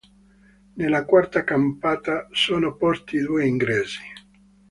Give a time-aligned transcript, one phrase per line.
[0.77, 4.01] Nella quarta campata sono posti due ingressi.